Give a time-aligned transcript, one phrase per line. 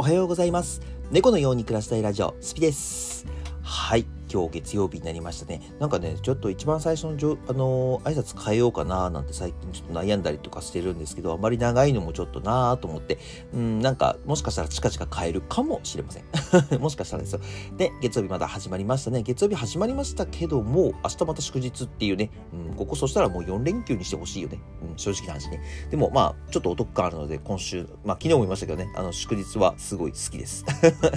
[0.00, 0.80] おはようございます。
[1.10, 3.26] 猫のように暮らしたいラジオ、スピです。
[3.62, 4.17] はい。
[4.32, 5.60] 今日月曜日になりましたね。
[5.78, 13.18] なんかね、ちょっと一番最初のじょ、あのー、挨拶変えようかななんて最近ちょっと悩んだりとかしてるんですけど、あまり長いのもちょっとなぁと思って、
[13.52, 16.24] うん、なんか、もしかしたら近々変えるかもしれません。
[16.80, 17.40] もしかしたらですよ。
[17.76, 19.22] で、月曜日まだ始まりましたね。
[19.22, 24.60] 月曜日始まりましたけども、明日また祝日っていうね、うん、ここそしたらもう4連休にしてほしいよね。
[24.82, 25.60] うん、正直な話ね。
[25.90, 30.64] でもまあ、ちょっとお得感あるので、今週、まあ昨日も言いましたけどね、あの、祝日はすごい好きです。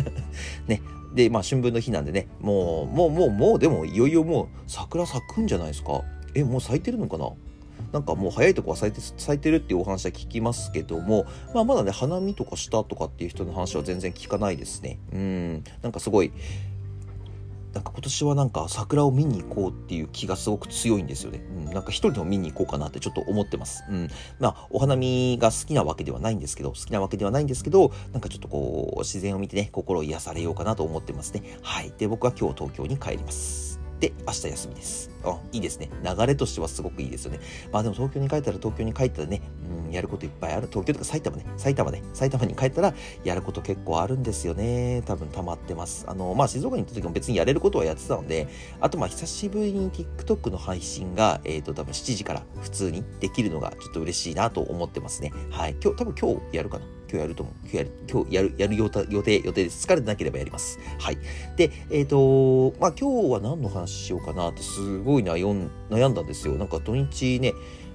[0.68, 0.82] ね、
[1.14, 6.02] で、まあ、春分の日なんでね、もう、もう、もう、もう、でも、いよいよもう、桜咲くんじゃないですか。
[6.34, 7.30] え、もう咲いてるのかな？
[7.92, 15.00] なんかもう早いとこは咲いて咲いてるっていうお話は聞きますけども、まあ、まだね花見とかしたとかっていう人の話は全然聞かないですね。
[15.12, 15.64] うん。
[15.82, 16.32] なんかすごい
[17.74, 21.42] なんか今年はなんか桜を見に行こうっていう気がすごく強いんですよね。
[21.68, 23.84] うん、なんか一人でも見に行こうかなってちょっと思ってます。
[23.90, 24.10] うん。
[24.40, 31.44] まあ、お花見が好きなわけではないんですけど、好きなわけではないんですけど、なんかちょっとこう、自然を見てね、心を癒されようかなと思ってますね。
[31.62, 31.94] はい。
[31.98, 33.80] で、僕は今日東京に帰ります。
[34.02, 35.12] で、明日休みです。
[35.24, 35.90] あ、いいですね。
[36.04, 37.40] 流れとしてはすごくいいですよね。
[37.72, 39.42] まあでも東京に帰ったら東京に帰ったらね、
[39.96, 40.68] やることいっぱいある。
[40.68, 45.04] 東京とか埼玉ね、埼玉ね、埼玉に帰ったらやること結構あるんですよね。
[45.06, 46.06] 多分溜まってます。
[46.08, 48.48] あの、まあ静岡に行った時も別にやれることはやってたので、
[48.80, 55.32] あとまあ久しぶりに TikTok の配信が、えっ、ー、と多分7時から普通にできるのがちょっと嬉しいなと思ってますね。
[55.50, 55.76] はい。
[55.82, 56.86] 今日、多分今日やるかな。
[57.12, 57.56] 今日やると思う。
[57.64, 59.86] 今日やる、今日やる、やる予定、予定です。
[59.86, 60.80] 疲れてなければやります。
[60.98, 61.18] はい。
[61.58, 66.54] で、えっ、ー、とまあ今日は何の話しようかなってすごい悩んだんですよ。
[66.56, 67.54] なんか土日ね、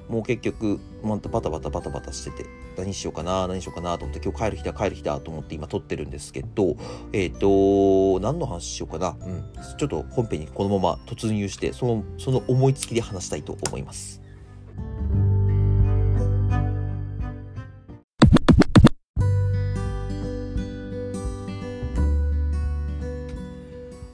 [0.09, 6.77] もう結局、またバタバタバタバタしてて、何しようかな、何しようかなと思って、今日帰る日だ、帰る日だと思って今撮ってるんですけど、
[7.13, 9.17] えっ、ー、と、何の話しようかな。
[9.21, 9.45] うん。
[9.77, 14.23] ちょっと本編にこのまま突入して、その、その思いつきで話したいと思います。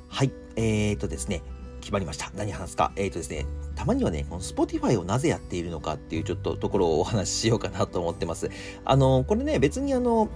[0.08, 0.32] はい。
[0.56, 1.42] えーとですね、
[1.82, 2.30] 決まりました。
[2.34, 2.92] 何話すか？
[2.96, 3.44] えっ、ー、とですね、
[3.74, 8.48] たまにはね、この Spotify をなぜやっているのかっていうちょっとところをお話ししようかなと思ってます。
[8.84, 10.28] あの、これね、別にあの、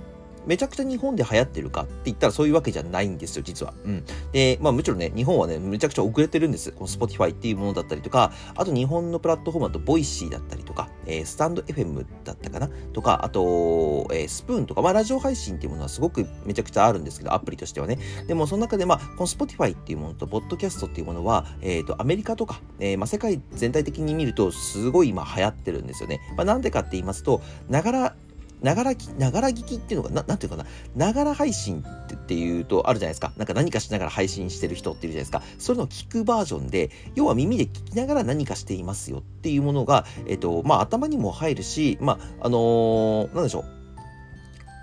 [0.46, 3.74] めちゃくちゃ日本で流行ってるかって言ったらそういうわけじゃないんですよ、実は。
[3.84, 4.04] うん。
[4.32, 6.72] で、まあもちろんね、日本はね、めちゃくちゃ遅れてるんです。
[6.72, 12.68] この Spotify っていうものだったりとか、あと日本のプラットフォームだと Voicy だったりとか、えー、スタンド FM だったかな？
[12.92, 17.98] とか、あと、えー、スプーンとか、まあラジオ配信っていうものはすごくめちゃくちゃあるんですけど、アプリとしてはね。
[18.26, 26.20] でもその中で、まあ、この Spotify っていうものと、ポッドキャストっていうものは、えっ、ー、と、アメリカとか、えー、まあ世界全体的に見ると、すごい今流行ってるんですよね。
[26.36, 28.16] まあなんでかって言いますと、ながら
[28.62, 33.32] ながらきながら聞きっていうのが、ななんていうかな、ながら配信っていうとあるじゃないですか。
[33.36, 35.62] なんか何かしながら配信してる人っているじゃないですか。
[35.62, 43.76] それの聞くバージョンで、要は耳で聞きながら何かしていますよっていうものが、えっと、まあ頭にも入るし、まあ、あのー、なんでしょう。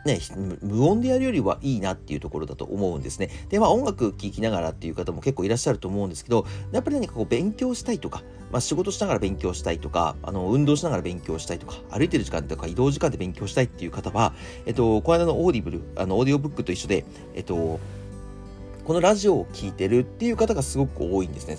[0.06, 0.20] ね、
[0.62, 3.30] 無音でやるよりはいいなっていうところだと思うんですね。
[3.50, 8.22] で、まあ音楽聴きながらっていう方も結構いらっしゃると思うんですけど、やっぱり何かこう勉強したいとか、
[8.54, 14.36] まあ仕事しながら勉強したいとか、あの、運動しながら勉強したいとか、歩いてる時間とか移動時間で勉強したいっていう方は、
[14.68, 17.04] えっと、この間のオーディブル、あの、オーディオブックと一緒で、
[17.34, 17.80] えっと、
[18.86, 21.58] このラジオを聴いてるっていう方がすごく多いんですね。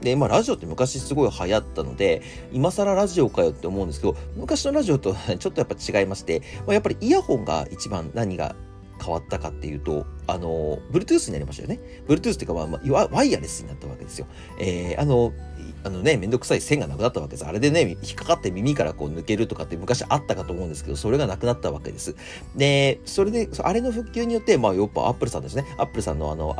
[0.00, 8.56] で、まあ、ラジオって昔すごい流行ったので、今更ラジオかよって思うんですけど、昔のラジオと ちょっとやっぱ違いまして、まあ、やっぱりイヤホンが一番何が
[9.02, 11.80] 変わったかっていうと、あの、Bluetooth になりましたよね。
[12.08, 14.26] Bluetooth っていうか、まあ、ワイヤレスになったわけですよ。
[14.58, 15.32] えー、あの、
[15.84, 17.46] あのね、めんどくさい線がなくなったわけです。
[17.46, 22.14] あれでね、引っかかって耳からこう抜けるとかって昔あったかと思うんですけど、それがなくなったわけです。
[22.56, 25.64] で、それで、あれの復旧によって、まあ、やっぱ Apple さんですね。
[25.78, 26.54] Apple さんのあの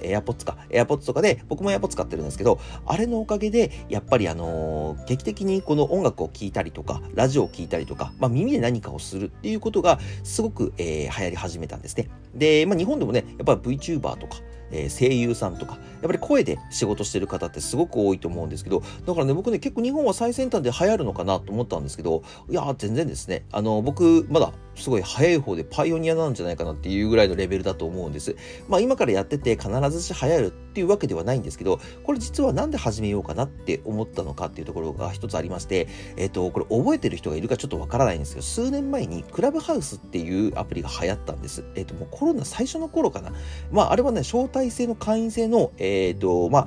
[0.00, 12.08] AirPods か、AirPods とかで、僕も AirPods 使ってるんですけど、あれのおかげで、やっぱりあのー、劇的にこの音楽を聴いたりとか、ラジオを聴いたりとか、まあ耳で何かをするっていうことが、すごく、えー、流行り始めたんですね。
[12.34, 14.36] で、まあ日本でもね、やっぱり VTuber とか、
[14.70, 23.44] えー、声優さんとか、やっぱり声で仕事してる方ってすごく多いと思うんですけど、だからね、僕ね、結構日本は最先端で流行るのかなと思ったんですけど、いや全然ですね。
[23.52, 28.36] あの、僕、まだすごい早い方でパイオニアなんじゃないかなっていうぐらいのレベルだと思うんです。
[28.68, 41.64] まあ今からやってて必ずし流行るっていうわけではないんですけど、これ実はなんで始めようかなって思ったのかっていうところが一つありまして、えっ、ー、と、これ覚えてる人がいるかちょっとわからないんですけど、数年前にクラブハウスっていうアプリが流行ったんです。
[41.74, 43.32] えっ、ー、と、もうコロナ最初の頃かな。
[43.72, 46.66] まああれはね、招体制の会員制の、えっ、ー、と、まあ、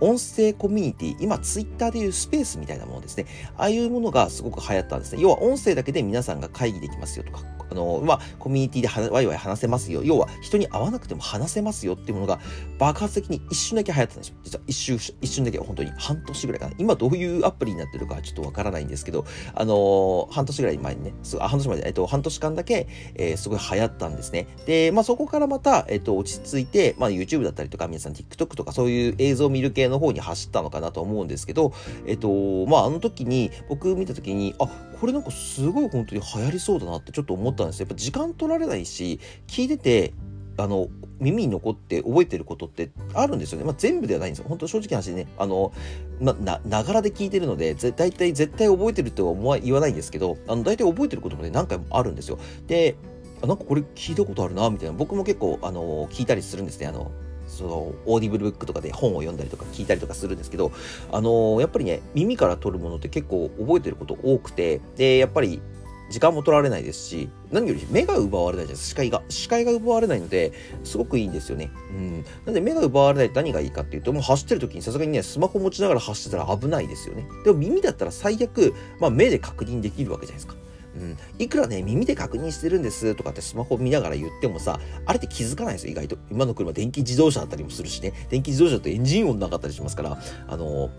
[0.00, 3.26] 音声コミュニティ、今ツイッターでいうスペースみたいなものですね。
[3.56, 5.22] ああいうものがすごく流行ったんですね。
[5.22, 10.02] 要は音声だけで皆さんが会議できますよとか、あの、まあ、コミュニティでワイワイ話せますよ。
[10.04, 12.40] 要は、人に会わなくても話せますよっていうものが、
[12.78, 14.36] 爆発的に一瞬だけ流行ったんですよ。
[14.44, 16.74] 実は一瞬、一瞬だけ、本当に半年ぐらいかな。
[16.78, 19.24] 今どういうアプリになってるかちょっとわからないんですけど、
[19.54, 24.46] あの半年ぐらい前にね、あ半年前で、えっと、半年間だけ、えー、すごい流行ったんですね。
[24.66, 31.72] で、まあ、そこからまた、えっと、落ち着いて、まあ、YouTube だったりとか、皆さん TikTok とかそういう映像を見る系の方に走ったのかなと思うんですけど、
[32.06, 34.68] えっと、まあ、あの時に、僕見た時に、あ、
[35.00, 37.84] これなんかすごい本当に流行りそうだなってちょっと思ってたんですよ。
[37.84, 40.14] やっぱ時間取られないし、聞いてて、
[40.56, 40.88] あの、
[41.20, 43.64] 耳に残って覚えてることってあるんですよね。
[43.64, 44.46] まあ、全部ではないんですよ。
[44.48, 45.72] 本当正直な話ね、あの、
[46.20, 52.38] まな、ながらで聞いてるので、大体絶対覚えてるとは思わ言わないんですけど、あの、大体覚えてることもね、何回もあるんですよ。
[52.66, 52.96] で、
[53.40, 54.96] あなんかこれ聞いたことあるな、みたいな。
[54.96, 56.86] 僕も結構、あの、聞いたりするんですね。
[56.88, 57.10] あの、
[57.46, 60.70] そのオーディブルブックとかで本を読んだりとか聞いたりとかするんですけど、
[61.10, 65.60] あの、やっぱりね、耳から取るものって結構覚えてること多くて、で、やっぱり
[66.10, 69.22] 時間も取られないですし、何より目が奪われないじゃないですか、視界が。
[69.28, 70.52] 視界が奪われないので、
[70.84, 71.70] すごくいいんですよね。
[71.90, 72.24] うん。
[72.46, 77.26] なんで目が奪われないと何がいいかっていうと、もう走ってる時にさすがにね、スマホ持ちながら走ってたら危ないですよね。
[77.44, 80.56] でも耳だったら最悪、まあ目で確認できるわけじゃないですか。
[80.96, 86.18] うん、いくらね、耳で確認してるんですとかってスマホ見ながら言ってもさ、あれって気づかないですよ、意外と。
[86.30, 90.18] 今の車、電気自動車だったりもするしね、電気自動車ってエンジン音なかったりしますから、
[90.48, 90.90] あのー、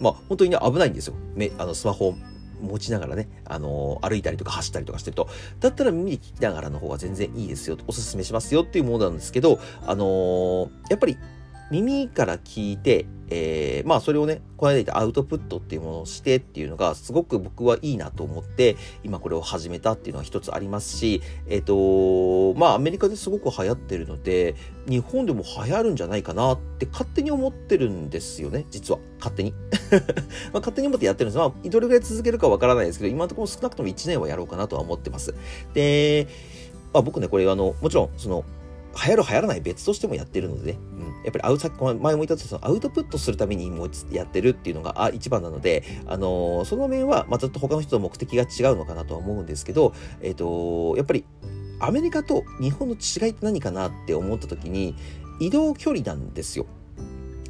[0.00, 1.14] まあ、本当にね、危ないんですよ。
[1.34, 2.14] めあのスマホ
[2.60, 5.28] 持ちながらね、あのー、歩いたりとか走ったりとかしてると、
[5.60, 11.16] だったら耳で聞きながらの方が全然いいですよ、おすすめしますよっていうものなんですけど、あのー、やっぱり
[11.70, 24.54] 耳から聞いて、えー、まあそれをね、この間言ったアウトプットっていうものをしてっていうのがすごく僕はいいなと思って、今これを始めたっていうのは一つありますし、えっ、ー、と、まあアメリカですごく流行ってるので、
[24.88, 29.00] 日本でも流行るんじゃないかなって勝手に思ってるんですよね、実は。
[29.18, 29.52] 勝手に。
[30.52, 31.38] まあ勝手に思ってやってるんです。
[31.38, 35.34] まあどれぐらい続けるかわからないですけど、今のところ少なくとも1年はやろうかなとは思ってます。
[35.74, 36.28] で、
[36.92, 38.44] まあ僕ね、これあの、もちろんその、
[38.96, 51.24] 流行る流行らない別としてもやってるのでね、うん、やっぱりアウさっき前も言ったとそのアウトプットするためにもやってるっていうのがあ一番なので、あのー、その面は、まあ、ちょっと他の人の目的が違うのかなとは思うんですけど、えっ、ー、とやっぱり
[51.80, 54.94] アメリカと日本の違いって何かなって思った時に
[55.40, 56.66] 移動距離なんですよ。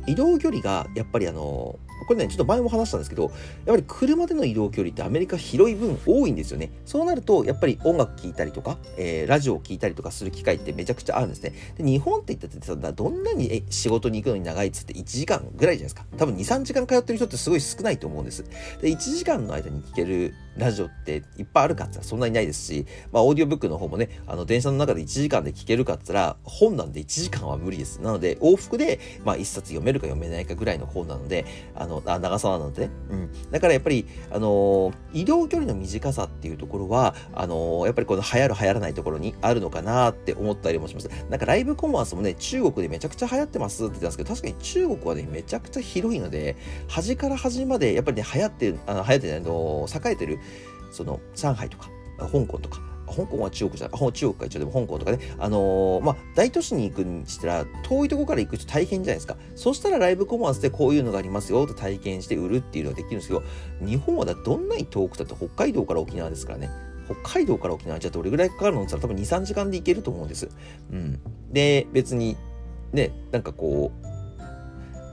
[0.07, 3.31] 移動距離がやっぱりあのこれね、ちょっと前も話したんですけど、やっ
[3.67, 6.71] ぱり車での移動距離ってアメリカ広い分多いんですよね。
[6.85, 11.53] そうなると、やっぱり音楽聴いたりとか、えー、ラジオを聴いたりとかする機会ってめちゃくちゃあるんですね。
[11.77, 16.05] で、日本って言ったってどんなに仕事に行くのに長いっつって1時間ぐらいじゃないですか。
[16.17, 18.45] 多分2、3時間通ってる人ってすごい少ないと思うんです。
[18.81, 28.01] で、1時間の間に聴けるラジオっていっぱいあるかってそんなにないですし、まあ、オーディオブックの方もね、あの、電車の中で1時間で聞けるかって言ったら、本なんで1時間は無理です。
[28.01, 31.45] なので、往復で、まあ、1冊読めるか読めないかぐらいの本なので、
[31.75, 32.91] あの、あ長さなのでね。
[33.11, 33.51] うん。
[33.51, 41.11] だからやっぱり、あのー、移動距離の短さっていうところは、あのー、やっぱりこの流行る流行らないところにあるのかなって思ったりもします。
[41.31, 46.57] なんかライブコマースもね、中国でめちゃくちゃ流行ってますって言ったんですけど、確かに中国はね、めちゃくちゃ広いので、
[46.89, 50.39] 端から端まで、やっぱりね、流行ってる、あの流行ってない、の、栄えてる、
[50.91, 59.37] その上海とか香港とか香港は中国じゃない、中国か一応でも香港とかね、あのー、まあ、大都市に行くにしたら、遠いとこから行くと大変じゃないですか。
[59.55, 63.43] そしたらライブコマースでこういうのがありますよと体験して売るっていうのができるんですけど、
[63.81, 66.71] 日本はだどんなに遠くだって北海道から沖縄ですからね。
[67.07, 70.49] 北海道から沖縄じゃどれぐらいかかるのって言ったら多分2、3時間で行けると思うんです。
[70.91, 71.21] うん。
[71.53, 72.37] で、別に、
[72.93, 74.07] ね、なんかこう、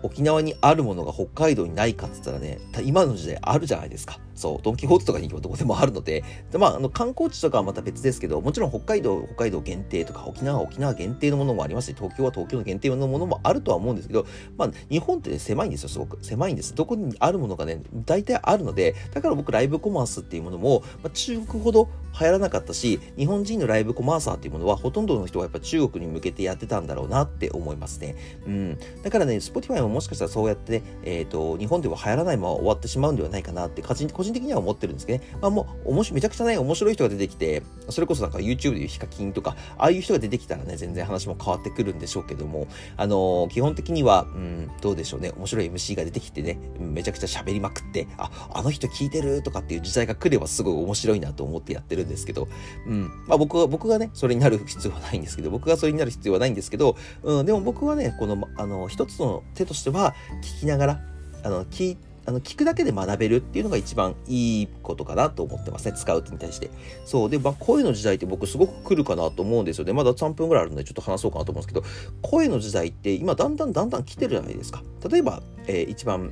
[0.04, 4.20] 沖縄にあるものが北海道にないかって言ったらね、今の時代あるじゃないですか。
[4.36, 14.26] そう、ドンキホーテとかに行けばどこでもあるので、でまあ、あの観光地とかはまた別ですけど、もちろん北海道、北海道限定とか、沖縄は沖縄限定のものもありますし、東京は東京の限定のものもあるとは思うんですけど、
[14.58, 16.24] まあ、日本ってね、狭いんですよ、すごく。
[16.24, 16.76] 狭いんです。
[16.76, 28.16] どこにあるものがね、大体あるので、だから僕、ライブコマースっていうものも、まあ、中国ほど流行らなかったし、日本人のライブコマーサーっていうものは、ほとんどの人はやっぱ中国に向けてやってたんだろうなって思いますね。
[28.46, 28.78] うん。
[29.02, 35.30] だからね、Spotify ももしかしたらそうやってね、えっ、ー、と、日本では流行らないまま終わってしまうんではないかなって、個人人的には思ってるんですけどね。
[35.42, 52.48] まあもう、面白い、めちゃくちゃね、面白い人が出てきて、それこそなんか YouTube でいうヒカキンとか、ああいう人が出てきたらね、全然話も変わってくるんでしょうけども、あのー、基本的には、うん、どうでしょうね、面白い MC が出てきてね、めちゃくちゃ喋りまくって、あ、あの人聞いてるとかっていう時代が来ればすごい面白いなと思ってやってるんですけど、
[52.88, 53.12] うん。
[53.28, 61.00] まあ僕は、僕がね、それになる必要はないんですけど、僕がそれになる必要はないんですけど、うん、でも僕はね、この、あの、一つの手としては、聞きながら、
[61.44, 65.94] あの、聞あの、聞くだけで学べるっていうのが一番いいことかなと思ってますね。
[65.94, 66.70] 使うに対して。
[67.06, 67.30] そう。
[67.30, 69.94] で、まあ、声の時代って僕すごく来るかなと思うんですよね。
[69.94, 71.86] まだ3分ぐらいあるのでちょっと話そうかなと思うんですけど、
[72.22, 74.84] 声の時代って今だんだんだんだん来てるじゃないですか。
[75.10, 76.32] 例えば、えー、一番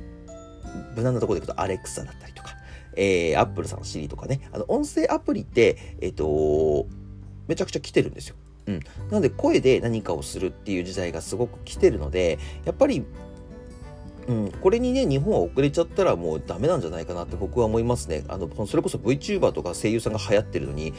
[0.96, 2.56] 無難なところでいくと、アレクサだったりとか、
[2.96, 6.86] えー、アップルさんの Siri とかね、あの、音声アプリって、えっ、ー、と、
[7.48, 8.36] めちゃくちゃ来てるんですよ。
[8.66, 8.80] うん。
[9.10, 13.04] なので、声で何かをするっていう時代がすごく来てるので、やっぱり、
[14.28, 18.24] うん、これにね、日本は遅れちゃったらもうダメなんじゃないかなって僕は思いますね。
[18.28, 20.92] あの、それこそ VTuber とか声優さんが流行ってるのに、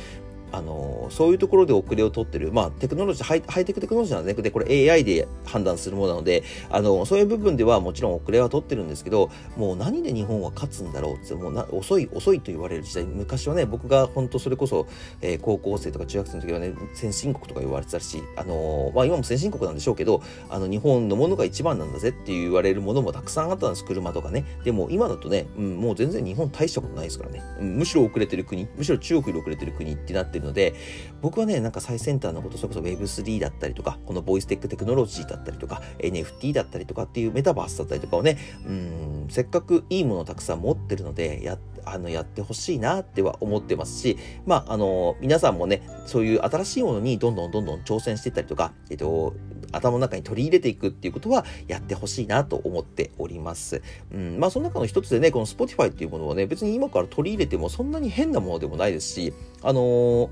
[0.54, 14.86] あのそういうところで遅れを取ってる、まあ、テクノロジーハイ、ハイテクテクノロジーなんで、で、これ AI で判断するものなので、あのそういう部分ではもちろん遅れは取ってるんですけど、もう何で日本は勝つんだろうって、もうな遅い、遅いと言われる時代、昔はね、僕が本当それこそ、
[15.22, 24.46] えー、高校生とか中学生の時はね、先進国とか言われてたし、あのまあ、今も先進国なんでしょうけど、あの、日本のものが一番なんだぜって言われるものもたくさんあったんです、車とかね。
[24.64, 27.42] でも今だとね、うん、もう全然日本大したことないですからね。
[27.60, 30.74] うん、むしろ遅れてる国、むしろ中国より遅れてる国ってなってるので、
[31.22, 49.34] 僕はね、なんか最先端のこと、それこそ Web3 だったりとか、このボイステックテクノロジーだったりとか、NFT だったりとかっていうメタバースだったりとかをね、うん、せっかくいいものをたくさん持ってるので、やっ、あの、やってほしいなっては思ってますし、まあ、あの、皆さんもね、そういう新しいものにどんどんどんどん挑戦していったりとか、えっと、
[49.74, 53.82] 頭の中に取り入れていくっていうことはやってほしいなと思っております。
[54.14, 60.30] うん、まあその中の一つでね、この Spotify っていうものはね、別に今から取り入れてもそんなに変なものでもないですし、あのー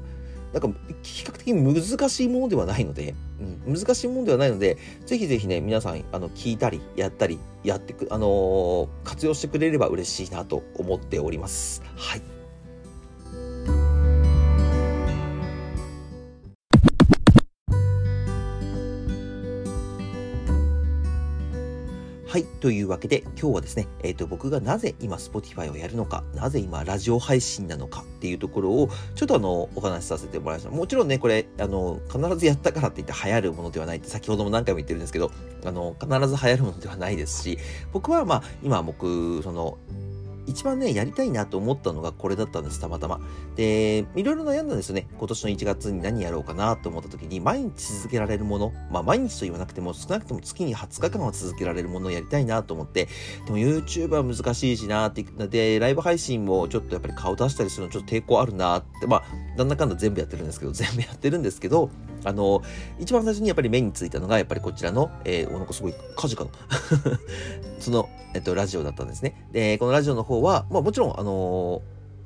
[0.53, 0.69] なんか
[1.01, 3.15] 比較的難しいものではないので、
[3.65, 11.81] うん、難しいものではないので、ぜひぜひね、皆さん、あの、聞いたり、やったり、やってく、あのー、活用してくれれば嬉しいなと思っております。
[11.95, 12.40] はい。
[22.31, 22.45] はい。
[22.45, 30.71] というわけで、今日はですね、えっ、ー、と、僕がなぜ今 Spotify をやるのか、なぜ今ラジオ配信なのかっていうところを、ちょっとあの、お話しさせてもらいました。
[30.73, 35.29] もちろんね、これ、あの、必ずやったからって言って流行るものではないって、先ほども何回も言ってるんですけど、
[35.65, 37.57] あの、必ず流行るものではないですし、
[37.91, 39.77] 僕はまあ、今僕、その、
[40.47, 43.19] 一番ね、やりたいなと思ったのがこれだったんです、たまたま。
[43.55, 45.07] で、いろいろ悩んだんですよね。
[45.17, 53.07] 今年の1月に何やろうかなと思った時に、毎日続けられるもの、まあ毎日と言わなくても、少なくとも月に20日間は続けられるものをやりたいなと思って、
[53.45, 59.23] でも YouTube は難しいしなって、で、ライブ配信もちょっとやっぱり顔出したりするのちょっと抵抗あるなって、まあ、
[59.57, 61.89] なんだかんだ全部やってるんですけど、全部やってるんですけど、
[62.23, 62.61] あの、
[62.99, 66.49] 一番最初にやっぱり目についたのが、やっぱりこちらの、えー、お、なんかすごい火事かな
[67.81, 69.47] その、えっと、ラジオだったんですね。
[69.51, 71.81] で、このラジオの方は、まあもちろん、あのー、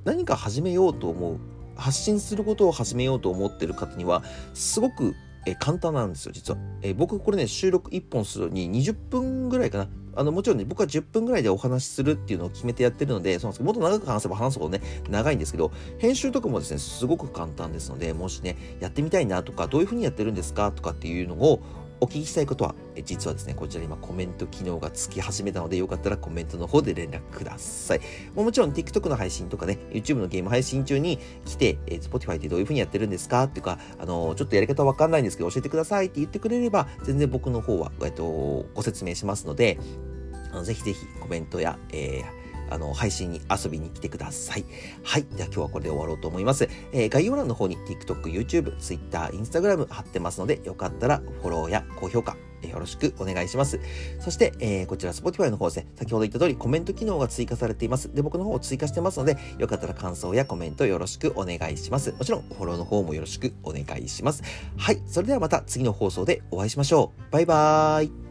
[0.06, 1.40] 何か始めようと思う、
[1.76, 6.60] 発信することを始めようと思ってる方には、すごくえ簡単なんですよ、実は。
[6.82, 9.88] え僕、これね、収録1本するのに20分ぐらいかな。
[10.18, 21.60] あの、もちろんね、僕は10分ぐらいでお話しするっていうのを決めてやってるので、そうなんです、もっと長く話せば話すほどね、長いんですけど、編集とかもですね、すごく簡単ですので、もしね、やってみたいなとか、どういうふうにやってるんですかとかっていうのを、
[22.02, 28.02] お聞きしたいことは、え実はですね、こちら今コメント機能がつき始めたので、よかったらコメントの方で連絡ください。
[28.36, 33.44] もちろん TikTok の配信とかね、YouTube のゲーム配信中に来て、え Spotify ってどういう風にやってるんですか？
[33.44, 39.80] っていうか、あのちょっとやり方わかんないんですけど、教えてくださいって言ってくれれば、全然僕の方は、えっと、ご説明しますので、
[40.52, 44.66] あのぜひぜひコメントや、えーあの、配信に遊びに来てください。
[45.04, 45.24] はい。
[45.24, 46.68] では今日はこれで終わろうと思います。
[46.92, 53.80] えー、概要欄の方に TikTok、YouTube、Twitter、Instagram 貼ってますので、よかったらフォローや高評価、よろしくお願いします。
[54.20, 58.14] そして、えー、こちら Spotify の方ですね、先ほど言った通りコメント機能が追加されています。
[58.14, 62.12] で、僕の方を追加してますので、よかったら感想やコメントよろしくお願いします。
[62.14, 64.44] もちろん、フォローの方もよろしくお願いします。
[64.78, 65.02] はい。
[65.06, 67.32] それではまた次の放送でお会いしましょう。
[67.32, 68.25] バイバーイ。